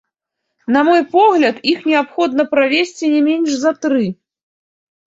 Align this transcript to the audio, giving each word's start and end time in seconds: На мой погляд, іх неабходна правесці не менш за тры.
На 0.75 0.81
мой 0.87 1.01
погляд, 1.15 1.61
іх 1.73 1.85
неабходна 1.91 2.43
правесці 2.55 3.13
не 3.17 3.21
менш 3.31 3.49
за 3.67 3.79
тры. 3.85 4.05